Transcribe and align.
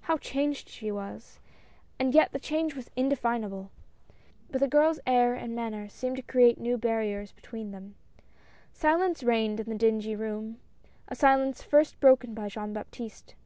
How 0.00 0.16
changed 0.18 0.68
she 0.68 0.90
was, 0.90 1.38
and 2.00 2.12
yet 2.12 2.32
the 2.32 2.40
change 2.40 2.74
was 2.74 2.90
indefinable. 2.96 3.70
But 4.50 4.60
the 4.60 4.66
girl's 4.66 4.98
air 5.06 5.34
and 5.34 5.54
manner 5.54 5.88
seemed 5.88 6.16
to 6.16 6.22
create 6.22 6.58
new 6.58 6.76
barriers 6.76 7.30
between 7.30 7.70
them. 7.70 7.94
Silence 8.72 9.22
reigned 9.22 9.60
in 9.60 9.70
the 9.70 9.78
dingy 9.78 10.16
room, 10.16 10.58
a 11.06 11.14
silence 11.14 11.62
first 11.62 12.00
broken 12.00 12.34
by 12.34 12.48
Jean 12.48 12.72
Baptiste. 12.72 13.36